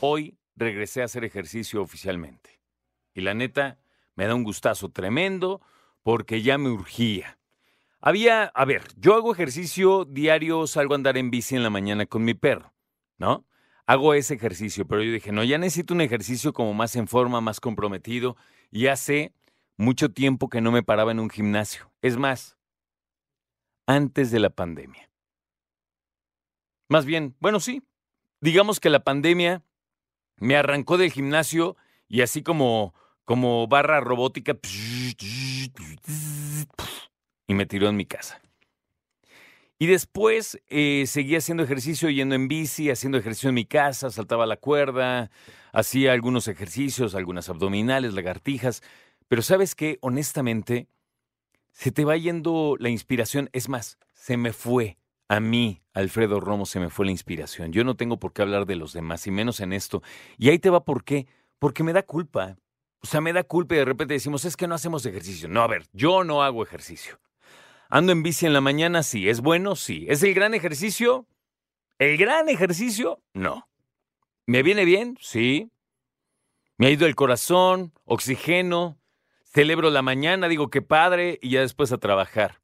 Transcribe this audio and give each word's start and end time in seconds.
Hoy 0.00 0.36
regresé 0.56 1.00
a 1.00 1.06
hacer 1.06 1.24
ejercicio 1.24 1.80
oficialmente. 1.80 2.60
Y 3.14 3.22
la 3.22 3.32
neta, 3.32 3.78
me 4.14 4.26
da 4.26 4.34
un 4.34 4.44
gustazo 4.44 4.90
tremendo 4.90 5.62
porque 6.02 6.42
ya 6.42 6.58
me 6.58 6.68
urgía. 6.68 7.38
Había, 7.98 8.44
a 8.44 8.64
ver, 8.66 8.82
yo 8.98 9.14
hago 9.14 9.32
ejercicio 9.32 10.04
diario, 10.04 10.66
salgo 10.66 10.92
a 10.92 10.96
andar 10.96 11.16
en 11.16 11.30
bici 11.30 11.56
en 11.56 11.62
la 11.62 11.70
mañana 11.70 12.04
con 12.04 12.22
mi 12.22 12.34
perro, 12.34 12.74
¿no? 13.16 13.46
Hago 13.86 14.12
ese 14.12 14.34
ejercicio, 14.34 14.86
pero 14.86 15.02
yo 15.02 15.12
dije, 15.12 15.32
no, 15.32 15.44
ya 15.44 15.56
necesito 15.56 15.94
un 15.94 16.02
ejercicio 16.02 16.52
como 16.52 16.74
más 16.74 16.94
en 16.94 17.08
forma, 17.08 17.40
más 17.40 17.58
comprometido. 17.58 18.36
Y 18.70 18.88
hace 18.88 19.32
mucho 19.78 20.10
tiempo 20.10 20.50
que 20.50 20.60
no 20.60 20.72
me 20.72 20.82
paraba 20.82 21.12
en 21.12 21.20
un 21.20 21.30
gimnasio. 21.30 21.90
Es 22.02 22.18
más, 22.18 22.58
antes 23.90 24.30
de 24.30 24.38
la 24.38 24.50
pandemia. 24.50 25.10
Más 26.88 27.04
bien, 27.04 27.34
bueno, 27.40 27.58
sí, 27.58 27.82
digamos 28.40 28.78
que 28.78 28.88
la 28.88 29.02
pandemia 29.02 29.64
me 30.36 30.56
arrancó 30.56 30.96
del 30.96 31.10
gimnasio 31.10 31.76
y 32.08 32.22
así 32.22 32.42
como, 32.42 32.94
como 33.24 33.66
barra 33.66 34.00
robótica 34.00 34.56
y 37.46 37.54
me 37.54 37.66
tiró 37.66 37.88
en 37.88 37.96
mi 37.96 38.06
casa. 38.06 38.40
Y 39.78 39.86
después 39.86 40.60
eh, 40.68 41.04
seguí 41.06 41.34
haciendo 41.34 41.64
ejercicio 41.64 42.10
yendo 42.10 42.34
en 42.34 42.46
bici, 42.48 42.90
haciendo 42.90 43.18
ejercicio 43.18 43.48
en 43.48 43.54
mi 43.56 43.64
casa, 43.64 44.10
saltaba 44.10 44.46
la 44.46 44.58
cuerda, 44.58 45.30
hacía 45.72 46.12
algunos 46.12 46.46
ejercicios, 46.48 47.14
algunas 47.14 47.48
abdominales, 47.48 48.14
lagartijas. 48.14 48.82
Pero 49.26 49.42
sabes 49.42 49.74
qué, 49.74 49.98
honestamente, 50.02 50.86
se 51.72 51.92
te 51.92 52.04
va 52.04 52.16
yendo 52.16 52.76
la 52.78 52.88
inspiración. 52.88 53.50
Es 53.52 53.68
más, 53.68 53.98
se 54.12 54.36
me 54.36 54.52
fue. 54.52 54.98
A 55.28 55.38
mí, 55.38 55.82
Alfredo 55.92 56.40
Romo, 56.40 56.66
se 56.66 56.80
me 56.80 56.90
fue 56.90 57.06
la 57.06 57.12
inspiración. 57.12 57.72
Yo 57.72 57.84
no 57.84 57.96
tengo 57.96 58.18
por 58.18 58.32
qué 58.32 58.42
hablar 58.42 58.66
de 58.66 58.74
los 58.76 58.92
demás, 58.92 59.26
y 59.26 59.30
menos 59.30 59.60
en 59.60 59.72
esto. 59.72 60.02
Y 60.38 60.48
ahí 60.48 60.58
te 60.58 60.70
va 60.70 60.84
por 60.84 61.04
qué. 61.04 61.26
Porque 61.60 61.84
me 61.84 61.92
da 61.92 62.02
culpa. 62.02 62.58
O 63.02 63.06
sea, 63.06 63.20
me 63.20 63.32
da 63.32 63.44
culpa 63.44 63.74
y 63.74 63.78
de 63.78 63.84
repente 63.84 64.14
decimos, 64.14 64.44
es 64.44 64.56
que 64.56 64.66
no 64.66 64.74
hacemos 64.74 65.06
ejercicio. 65.06 65.48
No, 65.48 65.62
a 65.62 65.68
ver, 65.68 65.86
yo 65.92 66.24
no 66.24 66.42
hago 66.42 66.62
ejercicio. 66.62 67.20
Ando 67.88 68.12
en 68.12 68.22
bici 68.22 68.46
en 68.46 68.52
la 68.52 68.60
mañana, 68.60 69.02
sí. 69.02 69.28
¿Es 69.28 69.40
bueno? 69.40 69.76
Sí. 69.76 70.06
¿Es 70.08 70.22
el 70.22 70.34
gran 70.34 70.54
ejercicio? 70.54 71.26
¿El 71.98 72.16
gran 72.16 72.48
ejercicio? 72.48 73.22
No. 73.32 73.68
¿Me 74.46 74.62
viene 74.62 74.84
bien? 74.84 75.16
Sí. 75.20 75.70
Me 76.76 76.86
ha 76.86 76.90
ido 76.90 77.06
el 77.06 77.14
corazón, 77.14 77.92
oxígeno, 78.04 78.99
celebro 79.50 79.90
la 79.90 80.02
mañana, 80.02 80.48
digo 80.48 80.70
qué 80.70 80.82
padre, 80.82 81.38
y 81.42 81.50
ya 81.50 81.60
después 81.60 81.92
a 81.92 81.98
trabajar. 81.98 82.60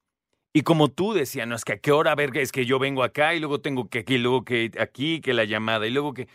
Y 0.52 0.62
como 0.62 0.88
tú 0.88 1.12
decías, 1.12 1.46
no 1.46 1.54
es 1.54 1.64
que 1.64 1.74
a 1.74 1.78
qué 1.78 1.92
hora, 1.92 2.14
es 2.34 2.52
que 2.52 2.64
yo 2.64 2.78
vengo 2.78 3.02
acá 3.02 3.34
y 3.34 3.40
luego 3.40 3.60
tengo 3.60 3.90
que 3.90 4.00
aquí, 4.00 4.16
luego 4.16 4.44
que 4.44 4.70
aquí, 4.80 5.20
que 5.20 5.34
la 5.34 5.44
llamada, 5.44 5.86
y 5.86 5.90
luego 5.90 6.14
que... 6.14 6.28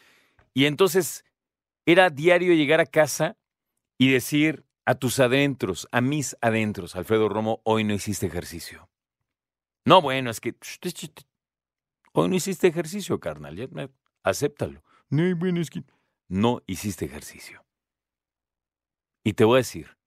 Y 0.53 0.65
entonces 0.65 1.25
era 1.85 2.09
diario 2.09 2.53
llegar 2.53 2.79
a 2.81 2.85
casa 2.85 3.37
y 3.97 4.11
decir 4.11 4.65
a 4.85 4.95
tus 4.95 5.19
adentros, 5.19 5.87
a 5.91 6.01
mis 6.01 6.37
adentros, 6.41 6.95
Alfredo 6.95 7.29
Romo, 7.29 7.61
hoy 7.63 7.83
no 7.83 7.93
hiciste 7.93 8.27
ejercicio. 8.27 8.89
No, 9.85 10.01
bueno, 10.01 10.29
es 10.29 10.39
que 10.39 10.53
hoy 12.13 12.29
no 12.29 12.35
hiciste 12.35 12.67
ejercicio, 12.67 13.19
carnal, 13.19 13.69
acéptalo. 14.21 14.83
No, 15.09 15.23
que 15.39 15.83
no 16.27 16.61
hiciste 16.67 17.05
ejercicio. 17.05 17.65
Y 19.23 19.33
te 19.33 19.43
voy 19.43 19.55
a 19.55 19.57
decir, 19.57 19.97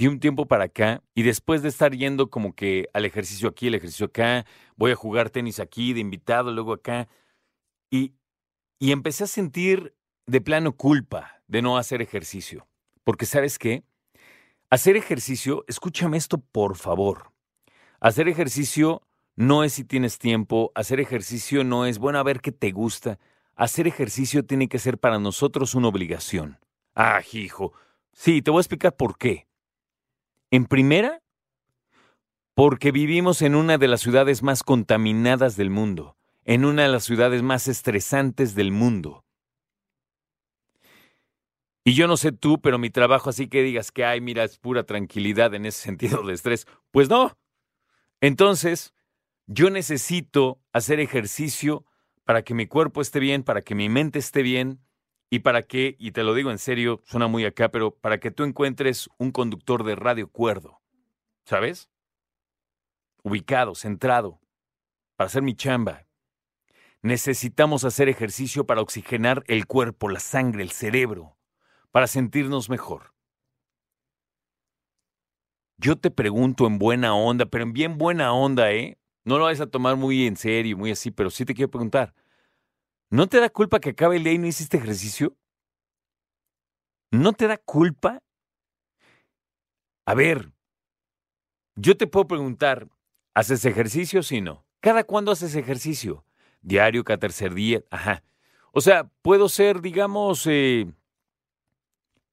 de 0.00 0.08
un 0.08 0.18
tiempo 0.18 0.46
para 0.46 0.64
acá 0.64 1.02
y 1.14 1.24
después 1.24 1.60
de 1.60 1.68
estar 1.68 1.94
yendo 1.94 2.30
como 2.30 2.54
que 2.54 2.88
al 2.94 3.04
ejercicio 3.04 3.50
aquí, 3.50 3.66
el 3.66 3.74
ejercicio 3.74 4.06
acá, 4.06 4.46
voy 4.74 4.92
a 4.92 4.96
jugar 4.96 5.28
tenis 5.28 5.60
aquí 5.60 5.92
de 5.92 6.00
invitado, 6.00 6.50
luego 6.52 6.72
acá, 6.72 7.06
y, 7.90 8.14
y 8.78 8.92
empecé 8.92 9.24
a 9.24 9.26
sentir 9.26 9.94
de 10.26 10.40
plano 10.40 10.72
culpa 10.72 11.42
de 11.48 11.60
no 11.60 11.76
hacer 11.76 12.00
ejercicio. 12.00 12.66
Porque 13.04 13.26
sabes 13.26 13.58
qué? 13.58 13.84
Hacer 14.70 14.96
ejercicio, 14.96 15.66
escúchame 15.68 16.16
esto 16.16 16.38
por 16.38 16.76
favor. 16.76 17.32
Hacer 18.00 18.26
ejercicio 18.26 19.02
no 19.36 19.64
es 19.64 19.74
si 19.74 19.84
tienes 19.84 20.18
tiempo, 20.18 20.72
hacer 20.74 21.00
ejercicio 21.00 21.62
no 21.62 21.84
es, 21.84 21.98
bueno, 21.98 22.18
a 22.20 22.22
ver 22.22 22.40
qué 22.40 22.52
te 22.52 22.70
gusta. 22.70 23.18
Hacer 23.54 23.86
ejercicio 23.86 24.46
tiene 24.46 24.66
que 24.66 24.78
ser 24.78 24.96
para 24.96 25.18
nosotros 25.18 25.74
una 25.74 25.88
obligación. 25.88 26.58
Ah, 26.94 27.20
hijo. 27.34 27.74
Sí, 28.14 28.40
te 28.40 28.50
voy 28.50 28.60
a 28.60 28.62
explicar 28.62 28.96
por 28.96 29.18
qué. 29.18 29.49
En 30.50 30.66
primera, 30.66 31.22
porque 32.54 32.90
vivimos 32.90 33.42
en 33.42 33.54
una 33.54 33.78
de 33.78 33.88
las 33.88 34.00
ciudades 34.00 34.42
más 34.42 34.62
contaminadas 34.62 35.56
del 35.56 35.70
mundo, 35.70 36.16
en 36.44 36.64
una 36.64 36.82
de 36.82 36.88
las 36.88 37.04
ciudades 37.04 37.42
más 37.42 37.68
estresantes 37.68 38.54
del 38.54 38.72
mundo. 38.72 39.24
Y 41.84 41.94
yo 41.94 42.06
no 42.06 42.16
sé 42.16 42.32
tú, 42.32 42.60
pero 42.60 42.78
mi 42.78 42.90
trabajo 42.90 43.30
así 43.30 43.48
que 43.48 43.62
digas 43.62 43.90
que, 43.90 44.04
ay, 44.04 44.20
mira, 44.20 44.44
es 44.44 44.58
pura 44.58 44.84
tranquilidad 44.84 45.54
en 45.54 45.66
ese 45.66 45.80
sentido 45.82 46.22
de 46.22 46.34
estrés. 46.34 46.66
Pues 46.90 47.08
no. 47.08 47.38
Entonces, 48.20 48.92
yo 49.46 49.70
necesito 49.70 50.60
hacer 50.72 51.00
ejercicio 51.00 51.86
para 52.24 52.42
que 52.42 52.54
mi 52.54 52.66
cuerpo 52.66 53.00
esté 53.00 53.20
bien, 53.20 53.42
para 53.42 53.62
que 53.62 53.74
mi 53.74 53.88
mente 53.88 54.18
esté 54.18 54.42
bien, 54.42 54.80
y 55.30 55.38
para 55.38 55.62
que, 55.62 55.96
y 56.00 56.10
te 56.10 56.24
lo 56.24 56.34
digo 56.34 56.50
en 56.50 56.58
serio, 56.58 57.00
suena 57.04 57.28
muy 57.28 57.44
acá, 57.44 57.70
pero 57.70 57.92
para 57.94 58.18
que 58.18 58.32
tú 58.32 58.42
encuentres 58.42 59.08
un 59.16 59.30
conductor 59.30 59.84
de 59.84 59.94
radio 59.94 60.28
cuerdo, 60.28 60.82
¿sabes? 61.44 61.88
Ubicado, 63.22 63.76
centrado, 63.76 64.40
para 65.16 65.26
hacer 65.28 65.42
mi 65.42 65.54
chamba. 65.54 66.06
Necesitamos 67.00 67.84
hacer 67.84 68.08
ejercicio 68.08 68.66
para 68.66 68.80
oxigenar 68.80 69.44
el 69.46 69.66
cuerpo, 69.66 70.08
la 70.08 70.20
sangre, 70.20 70.64
el 70.64 70.72
cerebro, 70.72 71.38
para 71.92 72.08
sentirnos 72.08 72.68
mejor. 72.68 73.14
Yo 75.78 75.96
te 75.96 76.10
pregunto 76.10 76.66
en 76.66 76.78
buena 76.78 77.14
onda, 77.14 77.46
pero 77.46 77.64
en 77.64 77.72
bien 77.72 77.98
buena 77.98 78.32
onda, 78.32 78.72
¿eh? 78.72 78.98
No 79.24 79.38
lo 79.38 79.44
vas 79.44 79.60
a 79.60 79.66
tomar 79.70 79.96
muy 79.96 80.26
en 80.26 80.36
serio, 80.36 80.76
muy 80.76 80.90
así, 80.90 81.10
pero 81.12 81.30
sí 81.30 81.44
te 81.44 81.54
quiero 81.54 81.70
preguntar. 81.70 82.14
¿No 83.10 83.26
te 83.26 83.40
da 83.40 83.50
culpa 83.50 83.80
que 83.80 83.90
acabe 83.90 84.16
el 84.16 84.24
día 84.24 84.34
y 84.34 84.38
no 84.38 84.46
hiciste 84.46 84.76
ejercicio? 84.76 85.36
¿No 87.10 87.32
te 87.32 87.48
da 87.48 87.56
culpa? 87.56 88.22
A 90.06 90.14
ver, 90.14 90.52
yo 91.74 91.96
te 91.96 92.06
puedo 92.06 92.28
preguntar, 92.28 92.88
¿haces 93.34 93.64
ejercicio 93.64 94.22
sí 94.22 94.40
no? 94.40 94.64
¿Cada 94.78 95.02
cuándo 95.02 95.32
haces 95.32 95.56
ejercicio? 95.56 96.24
¿Diario, 96.62 97.02
cada 97.02 97.18
tercer 97.18 97.52
día? 97.52 97.82
Ajá. 97.90 98.22
O 98.72 98.80
sea, 98.80 99.10
puedo 99.22 99.48
ser, 99.48 99.80
digamos, 99.80 100.46
eh, 100.46 100.86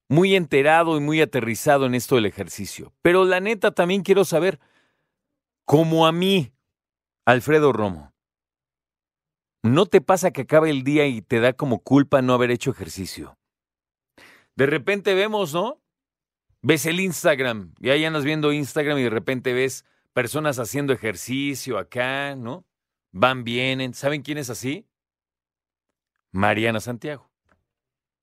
muy 0.08 0.36
enterado 0.36 0.96
y 0.96 1.00
muy 1.00 1.20
aterrizado 1.20 1.86
en 1.86 1.96
esto 1.96 2.14
del 2.14 2.26
ejercicio. 2.26 2.92
Pero 3.02 3.24
la 3.24 3.40
neta 3.40 3.72
también 3.72 4.02
quiero 4.02 4.24
saber, 4.24 4.60
como 5.64 6.06
a 6.06 6.12
mí, 6.12 6.52
Alfredo 7.24 7.72
Romo, 7.72 8.12
¿No 9.78 9.86
te 9.86 10.00
pasa 10.00 10.32
que 10.32 10.40
acaba 10.40 10.68
el 10.68 10.82
día 10.82 11.06
y 11.06 11.22
te 11.22 11.38
da 11.38 11.52
como 11.52 11.78
culpa 11.78 12.20
no 12.20 12.34
haber 12.34 12.50
hecho 12.50 12.72
ejercicio? 12.72 13.38
De 14.56 14.66
repente 14.66 15.14
vemos, 15.14 15.54
¿no? 15.54 15.80
Ves 16.62 16.84
el 16.86 16.98
Instagram 16.98 17.74
y 17.78 17.90
ahí 17.90 18.04
andas 18.04 18.24
viendo 18.24 18.52
Instagram 18.52 18.98
y 18.98 19.04
de 19.04 19.10
repente 19.10 19.52
ves 19.52 19.84
personas 20.12 20.58
haciendo 20.58 20.92
ejercicio 20.92 21.78
acá, 21.78 22.34
¿no? 22.34 22.66
Van, 23.12 23.44
vienen. 23.44 23.94
¿Saben 23.94 24.22
quién 24.22 24.38
es 24.38 24.50
así? 24.50 24.88
Mariana 26.32 26.80
Santiago. 26.80 27.30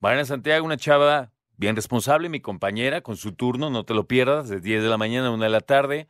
Mariana 0.01 0.25
Santiago, 0.25 0.65
una 0.65 0.75
chava 0.75 1.31
bien 1.55 1.77
responsable, 1.77 2.27
mi 2.27 2.41
compañera, 2.41 2.99
con 2.99 3.15
su 3.15 3.31
turno, 3.31 3.69
no 3.69 3.85
te 3.85 3.93
lo 3.93 4.07
pierdas, 4.07 4.49
de 4.49 4.59
10 4.59 4.83
de 4.83 4.89
la 4.89 4.97
mañana 4.97 5.27
a 5.27 5.31
1 5.31 5.41
de 5.41 5.49
la 5.49 5.61
tarde. 5.61 6.09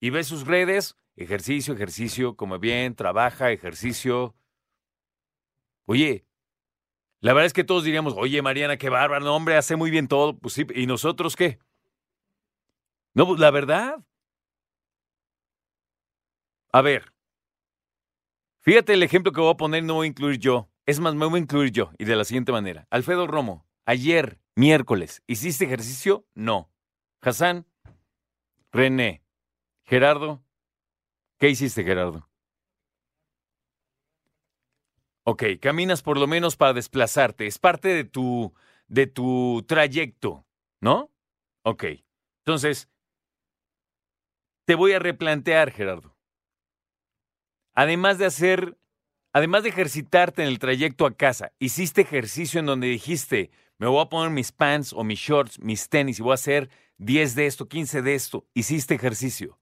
Y 0.00 0.08
ves 0.08 0.28
sus 0.28 0.46
redes, 0.46 0.96
ejercicio, 1.14 1.74
ejercicio, 1.74 2.36
come 2.36 2.56
bien, 2.56 2.94
trabaja, 2.94 3.52
ejercicio, 3.52 4.34
Oye, 5.90 6.26
la 7.20 7.32
verdad 7.32 7.46
es 7.46 7.54
que 7.54 7.64
todos 7.64 7.82
diríamos, 7.82 8.12
oye, 8.14 8.42
Mariana, 8.42 8.76
qué 8.76 8.90
bárbaro, 8.90 9.34
hombre, 9.34 9.56
hace 9.56 9.74
muy 9.74 9.90
bien 9.90 10.06
todo. 10.06 10.38
Pues 10.38 10.52
sí, 10.52 10.66
¿y 10.74 10.86
nosotros 10.86 11.34
qué? 11.34 11.58
No, 13.14 13.26
pues 13.26 13.40
la 13.40 13.50
verdad. 13.50 14.04
A 16.74 16.82
ver, 16.82 17.14
fíjate 18.60 18.92
el 18.92 19.02
ejemplo 19.02 19.32
que 19.32 19.40
voy 19.40 19.50
a 19.50 19.56
poner, 19.56 19.82
no 19.82 19.94
voy 19.94 20.08
a 20.08 20.10
incluir 20.10 20.38
yo. 20.38 20.68
Es 20.84 21.00
más, 21.00 21.14
me 21.14 21.24
voy 21.24 21.38
a 21.38 21.42
incluir 21.42 21.72
yo, 21.72 21.90
y 21.96 22.04
de 22.04 22.16
la 22.16 22.24
siguiente 22.24 22.52
manera. 22.52 22.86
Alfredo 22.90 23.26
Romo, 23.26 23.66
ayer, 23.86 24.38
miércoles, 24.56 25.22
¿hiciste 25.26 25.64
ejercicio? 25.64 26.26
No. 26.34 26.70
Hassan, 27.22 27.66
René, 28.72 29.22
Gerardo, 29.84 30.44
¿qué 31.38 31.48
hiciste, 31.48 31.82
Gerardo? 31.82 32.27
Ok, 35.30 35.42
caminas 35.60 36.00
por 36.00 36.16
lo 36.16 36.26
menos 36.26 36.56
para 36.56 36.72
desplazarte. 36.72 37.46
Es 37.46 37.58
parte 37.58 37.88
de 37.88 38.04
tu, 38.04 38.54
de 38.86 39.06
tu 39.06 39.62
trayecto, 39.68 40.46
¿no? 40.80 41.12
Ok. 41.64 41.84
Entonces, 42.46 42.88
te 44.64 44.74
voy 44.74 44.92
a 44.92 44.98
replantear, 44.98 45.70
Gerardo. 45.70 46.16
Además 47.74 48.16
de 48.16 48.24
hacer, 48.24 48.78
además 49.34 49.64
de 49.64 49.68
ejercitarte 49.68 50.40
en 50.40 50.48
el 50.48 50.58
trayecto 50.58 51.04
a 51.04 51.14
casa, 51.14 51.52
hiciste 51.58 52.00
ejercicio 52.00 52.58
en 52.58 52.64
donde 52.64 52.86
dijiste, 52.86 53.50
me 53.76 53.86
voy 53.86 54.00
a 54.00 54.08
poner 54.08 54.30
mis 54.30 54.50
pants 54.50 54.94
o 54.94 55.04
mis 55.04 55.18
shorts, 55.18 55.60
mis 55.60 55.90
tenis 55.90 56.20
y 56.20 56.22
voy 56.22 56.30
a 56.30 56.34
hacer 56.36 56.70
10 56.96 57.34
de 57.34 57.44
esto, 57.44 57.68
15 57.68 58.00
de 58.00 58.14
esto. 58.14 58.46
Hiciste 58.54 58.94
ejercicio. 58.94 59.60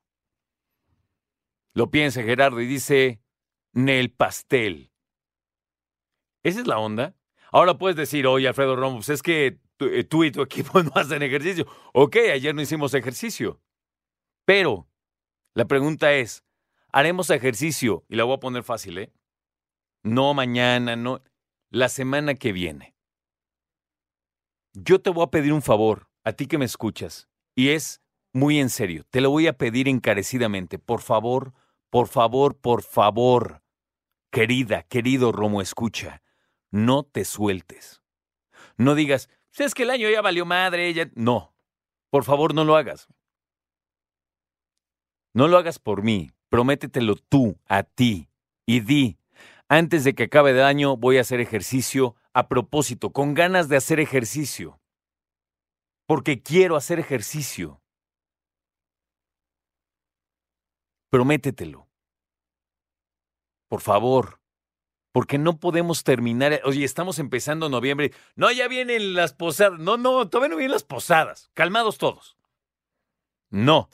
Lo 1.75 1.91
piensa 1.91 2.23
Gerardo 2.23 2.61
y 2.61 2.67
dice, 2.69 3.21
Nel 3.73 4.13
pastel. 4.13 4.93
¿Esa 6.47 6.61
es 6.61 6.69
la 6.69 6.79
onda? 6.79 7.17
Ahora 7.51 7.77
puedes 7.77 7.97
decir, 7.97 8.25
oye, 8.29 8.47
Alfredo 8.47 8.77
Romo, 8.77 8.99
pues 8.99 9.09
es 9.09 9.21
que 9.21 9.59
eh, 9.81 10.05
tú, 10.05 10.23
y 10.23 10.31
tu 10.31 10.43
equipo 10.43 10.81
no 10.85 10.93
hacen 10.95 11.21
ejercicio. 11.25 11.67
Ok, 11.93 12.19
ayer 12.33 12.55
no 12.55 12.63
hicimos 12.63 12.95
ejercicio. 12.95 13.61
Pero 14.45 14.89
la 15.55 15.65
pregunta 15.65 16.13
es, 16.13 16.45
haremos 16.93 17.31
ejercicio, 17.31 18.05
y 18.09 18.15
la 18.15 18.23
voy 18.23 18.37
a 18.37 18.39
poner 18.39 18.63
fácil, 18.63 18.99
¿eh? 18.99 19.13
No 20.05 20.35
mañana, 20.35 20.95
no, 20.95 21.21
la 21.71 21.89
semana 21.89 22.37
que 22.37 22.53
viene. 22.53 22.95
Yo 24.73 25.01
te 25.01 25.11
voy 25.11 25.25
a 25.25 25.31
pedir 25.33 25.53
un 25.53 25.63
favor, 25.63 26.09
a 26.23 26.33
ti 26.33 26.47
que 26.47 26.59
me 26.59 26.65
escuchas, 26.65 27.29
y 27.57 27.71
es 27.71 28.01
muy 28.33 28.61
en 28.61 28.71
serio, 28.71 29.05
te 29.11 29.21
lo 29.21 29.31
voy 29.31 29.49
a 29.49 29.59
pedir 29.59 29.89
encarecidamente, 29.89 30.79
por 30.79 31.01
favor, 31.01 31.55
por 31.91 32.07
favor, 32.07 32.57
por 32.57 32.85
favor, 32.85 33.65
querida, 34.31 34.85
querido 34.85 35.33
Romo, 35.33 35.61
escucha, 35.61 36.23
no 36.77 37.03
te 37.05 37.25
sueltes. 37.25 38.03
No 38.77 38.95
digas, 38.95 39.31
es 39.57 39.75
que 39.75 39.85
el 39.85 39.91
año 39.91 40.09
ya 40.11 40.21
valió 40.21 40.45
madre, 40.45 40.93
ya... 40.93 41.11
No, 41.15 41.55
por 42.11 42.25
favor 42.25 42.55
no 42.55 42.65
lo 42.65 42.77
hagas. 42.77 43.09
No 45.35 45.49
lo 45.49 45.59
hagas 45.59 45.79
por 45.79 46.03
mí, 46.03 46.31
prométetelo 46.49 47.17
tú, 47.17 47.59
a 47.67 47.83
ti, 47.83 48.29
y 48.67 48.81
di, 48.81 49.19
antes 49.69 50.05
de 50.05 50.15
que 50.15 50.25
acabe 50.25 50.53
el 50.53 50.63
año 50.63 50.97
voy 50.97 51.19
a 51.19 51.23
hacer 51.23 51.41
ejercicio 51.41 52.15
a 52.33 52.49
propósito, 52.49 53.13
con 53.13 53.35
ganas 53.35 53.69
de 53.69 53.77
hacer 53.77 53.99
ejercicio, 54.01 54.81
porque 56.07 56.43
quiero 56.43 56.77
hacer 56.77 56.99
ejercicio. 56.99 57.83
Prométetelo. 61.11 61.89
Por 63.69 63.81
favor, 63.81 64.41
porque 65.17 65.39
no 65.39 65.59
podemos 65.59 66.05
terminar. 66.05 66.61
Oye, 66.65 66.85
estamos 66.85 67.19
empezando 67.19 67.71
noviembre. 67.71 68.13
No, 68.35 68.53
ya 68.53 68.69
vienen 68.69 69.15
las 69.15 69.33
posadas. 69.33 69.79
No, 69.79 69.97
no, 69.97 70.29
todavía 70.29 70.51
no 70.51 70.57
vienen 70.57 70.73
las 70.73 70.85
posadas. 70.85 71.51
Calmados 71.55 71.97
todos. 71.97 72.37
No. 73.49 73.89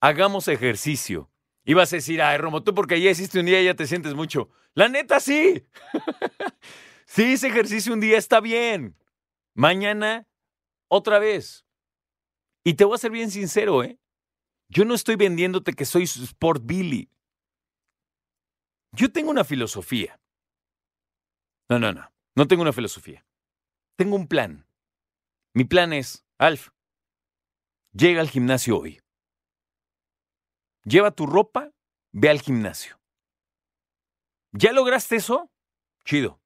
Hagamos 0.00 0.48
ejercicio. 0.48 1.30
Ibas 1.64 1.92
a 1.92 1.96
decir, 1.98 2.20
ay, 2.22 2.38
Romo, 2.38 2.64
tú 2.64 2.74
porque 2.74 3.00
ya 3.00 3.08
hiciste 3.08 3.38
un 3.38 3.46
día 3.46 3.62
ya 3.62 3.74
te 3.74 3.86
sientes 3.86 4.14
mucho. 4.14 4.48
La 4.74 4.88
neta, 4.88 5.20
sí. 5.20 5.64
sí, 7.06 7.34
ese 7.34 7.46
ejercicio 7.46 7.92
un 7.92 8.00
día 8.00 8.18
está 8.18 8.40
bien. 8.40 8.96
Mañana, 9.54 10.26
otra 10.88 11.20
vez. 11.20 11.64
Y 12.64 12.74
te 12.74 12.84
voy 12.84 12.96
a 12.96 12.98
ser 12.98 13.12
bien 13.12 13.30
sincero, 13.30 13.84
¿eh? 13.84 14.00
Yo 14.68 14.84
no 14.84 14.94
estoy 14.94 15.14
vendiéndote 15.14 15.72
que 15.72 15.84
soy 15.84 16.02
Sport 16.02 16.62
Billy. 16.64 17.12
Yo 18.96 19.12
tengo 19.12 19.30
una 19.30 19.44
filosofía. 19.44 20.18
No, 21.68 21.78
no, 21.78 21.92
no. 21.92 22.10
No 22.34 22.48
tengo 22.48 22.62
una 22.62 22.72
filosofía. 22.72 23.26
Tengo 23.98 24.16
un 24.16 24.26
plan. 24.26 24.66
Mi 25.54 25.64
plan 25.64 25.92
es, 25.92 26.26
Alf, 26.38 26.70
llega 27.92 28.22
al 28.22 28.30
gimnasio 28.30 28.78
hoy. 28.78 29.00
Lleva 30.84 31.10
tu 31.10 31.26
ropa, 31.26 31.72
ve 32.12 32.30
al 32.30 32.40
gimnasio. 32.40 32.98
¿Ya 34.52 34.72
lograste 34.72 35.16
eso? 35.16 35.50
Chido. 36.04 36.40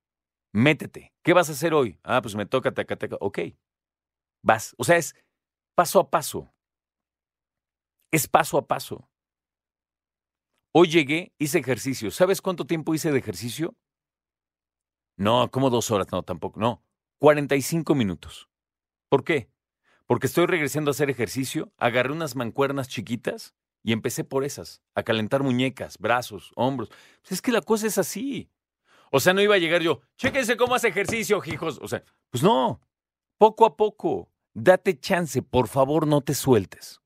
Métete. 0.52 1.12
¿Qué 1.22 1.32
vas 1.32 1.50
a 1.50 1.52
hacer 1.52 1.72
hoy? 1.74 2.00
Ah, 2.02 2.20
pues 2.22 2.34
me 2.34 2.46
toca, 2.46 2.72
taca, 2.72 2.96
taca. 2.96 3.16
Ok. 3.20 3.38
Vas. 4.42 4.74
O 4.78 4.84
sea, 4.84 4.96
es 4.96 5.14
paso 5.76 6.00
a 6.00 6.10
paso. 6.10 6.52
Es 8.10 8.26
paso 8.26 8.58
a 8.58 8.66
paso. 8.66 9.09
Hoy 10.72 10.88
llegué, 10.88 11.32
hice 11.38 11.58
ejercicio. 11.58 12.12
¿Sabes 12.12 12.40
cuánto 12.40 12.64
tiempo 12.64 12.94
hice 12.94 13.10
de 13.10 13.18
ejercicio? 13.18 13.74
No, 15.16 15.50
como 15.50 15.68
dos 15.68 15.90
horas, 15.90 16.06
no, 16.12 16.22
tampoco, 16.22 16.60
no. 16.60 16.84
45 17.18 17.94
minutos. 17.96 18.48
¿Por 19.08 19.24
qué? 19.24 19.50
Porque 20.06 20.28
estoy 20.28 20.46
regresando 20.46 20.90
a 20.90 20.92
hacer 20.92 21.10
ejercicio, 21.10 21.72
agarré 21.76 22.12
unas 22.12 22.36
mancuernas 22.36 22.88
chiquitas 22.88 23.54
y 23.82 23.92
empecé 23.92 24.22
por 24.22 24.44
esas, 24.44 24.80
a 24.94 25.02
calentar 25.02 25.42
muñecas, 25.42 25.98
brazos, 25.98 26.52
hombros. 26.54 26.88
Pues 27.20 27.32
es 27.32 27.42
que 27.42 27.52
la 27.52 27.62
cosa 27.62 27.88
es 27.88 27.98
así. 27.98 28.48
O 29.10 29.18
sea, 29.18 29.34
no 29.34 29.42
iba 29.42 29.56
a 29.56 29.58
llegar 29.58 29.82
yo, 29.82 30.00
chéquense 30.16 30.56
cómo 30.56 30.76
hace 30.76 30.88
ejercicio, 30.88 31.42
hijos. 31.46 31.80
O 31.82 31.88
sea, 31.88 32.04
pues 32.30 32.44
no, 32.44 32.80
poco 33.38 33.66
a 33.66 33.76
poco, 33.76 34.30
date 34.54 35.00
chance, 35.00 35.42
por 35.42 35.66
favor, 35.66 36.06
no 36.06 36.20
te 36.20 36.34
sueltes. 36.34 36.99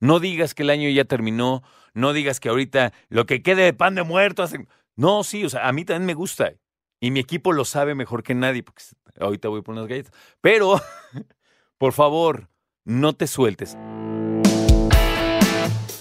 No 0.00 0.18
digas 0.18 0.54
que 0.54 0.62
el 0.62 0.70
año 0.70 0.88
ya 0.88 1.04
terminó, 1.04 1.62
no 1.94 2.12
digas 2.12 2.40
que 2.40 2.48
ahorita 2.48 2.92
lo 3.08 3.26
que 3.26 3.42
quede 3.42 3.62
de 3.62 3.72
pan 3.72 3.94
de 3.94 4.02
muerto 4.02 4.42
hace... 4.42 4.66
No, 4.96 5.22
sí, 5.24 5.44
o 5.44 5.48
sea, 5.48 5.68
a 5.68 5.72
mí 5.72 5.84
también 5.84 6.06
me 6.06 6.14
gusta. 6.14 6.52
Y 7.00 7.10
mi 7.10 7.20
equipo 7.20 7.52
lo 7.52 7.64
sabe 7.64 7.94
mejor 7.94 8.22
que 8.22 8.34
nadie, 8.34 8.62
porque 8.62 8.82
ahorita 9.18 9.48
voy 9.48 9.62
por 9.62 9.74
unas 9.74 9.86
galletas. 9.86 10.12
Pero, 10.40 10.80
por 11.78 11.92
favor, 11.92 12.48
no 12.84 13.14
te 13.14 13.26
sueltes. 13.26 13.76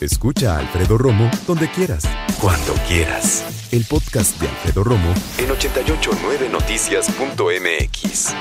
Escucha 0.01 0.55
a 0.55 0.59
Alfredo 0.59 0.97
Romo 0.97 1.29
donde 1.45 1.69
quieras. 1.69 2.03
Cuando 2.41 2.73
quieras. 2.87 3.67
El 3.73 3.83
podcast 3.85 4.39
de 4.39 4.47
Alfredo 4.47 4.85
Romo 4.85 5.13
en 5.37 5.49
889noticias.mx. 5.49 8.33